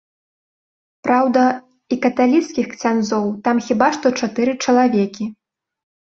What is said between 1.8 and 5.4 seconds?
і каталіцкіх ксяндзоў там хіба што чатыры чалавекі.